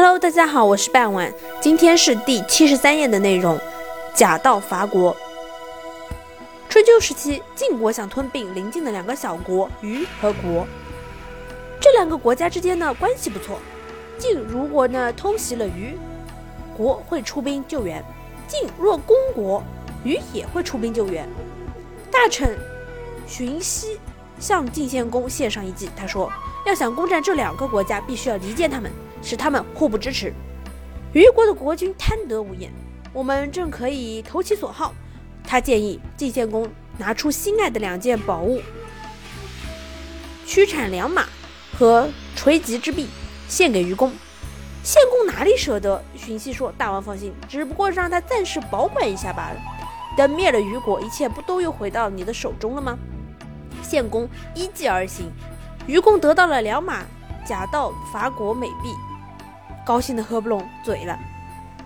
[0.00, 3.58] Hello，大家好，我是半晚，今天是第七十三页的内容。
[4.14, 5.16] 假道伐国。
[6.68, 10.64] 春秋时期，晋国想吞并邻近的两个小国虞和国。
[11.80, 13.58] 这两个国家之间呢关系不错。
[14.16, 15.98] 晋如果呢偷袭了虞，
[16.76, 18.00] 国会出兵救援；
[18.46, 19.60] 晋若攻国，
[20.04, 21.28] 虞也会出兵救援。
[22.08, 22.56] 大臣
[23.26, 23.98] 荀息
[24.38, 26.30] 向晋献公献上一计，他说：
[26.64, 28.88] 要想攻占这两个国家，必须要离间他们。
[29.22, 30.32] 使他们互不支持。
[31.12, 32.70] 虞国的国君贪得无厌，
[33.12, 34.94] 我们正可以投其所好。
[35.42, 38.60] 他建议晋献公拿出心爱的两件宝物——
[40.44, 41.24] 驱产良马
[41.78, 43.06] 和垂棘之璧，
[43.48, 44.12] 献给虞公。
[44.82, 46.02] 献公哪里舍得？
[46.14, 49.56] 荀息说：“大王放心，只不过让他暂时保管一下罢了。
[50.16, 52.98] 等灭了虞国，一切不都又回到你的手中了吗？”
[53.82, 55.30] 献公依计而行，
[55.86, 57.04] 虞公得到了良马。
[57.48, 58.94] 假道伐国美币，
[59.86, 61.18] 高兴的合不拢嘴了。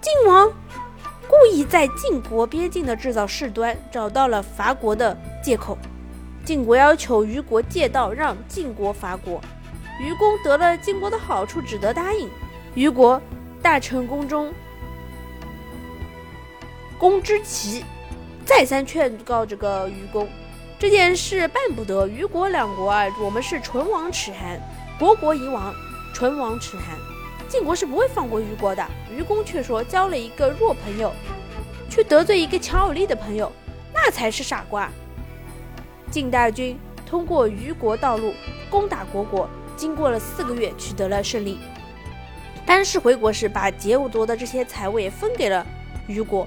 [0.00, 0.52] 晋王
[1.28, 5.78] 故意在晋国边境的制造事端，找到了伐国的借口。
[6.44, 9.40] 晋国要求虞国借道让晋国伐国，
[10.00, 12.28] 虞公得了晋国的好处，只得答应。
[12.74, 13.22] 虞国
[13.62, 14.52] 大臣宫中
[16.98, 17.84] 公之奇
[18.44, 20.28] 再三劝告这个虞公，
[20.78, 22.06] 这件事办不得。
[22.06, 24.60] 虞国两国啊，我们是唇亡齿寒。
[24.98, 25.74] 国国已亡，
[26.14, 26.96] 唇亡齿寒，
[27.48, 28.86] 晋国是不会放过虞国的。
[29.10, 31.12] 虞公却说，交了一个弱朋友，
[31.90, 33.50] 去得罪一个强有力的朋友，
[33.92, 34.88] 那才是傻瓜。
[36.10, 38.32] 晋大军通过虞国道路
[38.70, 41.58] 攻打国国，经过了四个月，取得了胜利。
[42.64, 45.66] 班师回国时，把劫夺的这些财物分给了
[46.06, 46.46] 虞国。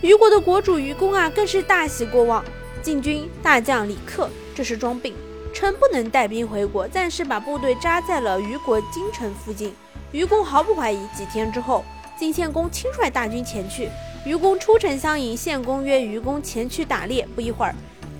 [0.00, 2.44] 虞国的国主虞公啊，更是大喜过望。
[2.86, 5.12] 晋军大将李克这时装病。
[5.52, 9.74] 称不能带兵回国，暂时把部队扎在了虞国京城附近。
[10.12, 11.04] 虞公毫不怀疑。
[11.08, 11.84] 几天之后，
[12.16, 13.88] 晋献公亲率大军前去，
[14.24, 15.36] 虞公出城相迎。
[15.36, 17.26] 献公约虞公前去打猎。
[17.34, 17.74] 不一会儿，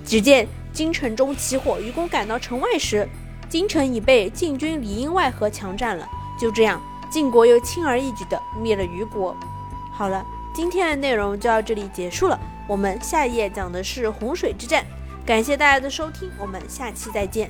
[0.05, 1.79] 只见京城中起火。
[1.79, 3.07] 虞公赶到城外时，
[3.47, 6.05] 京城已被晋军里应外合强占了。
[6.37, 9.33] 就这样，晋国又轻而易举地灭了虞国。
[9.93, 12.37] 好了，今天的内容就到这里结束了。
[12.67, 14.85] 我们下一页讲的是洪水之战。
[15.25, 17.49] 感谢大家的收听，我们下期再见。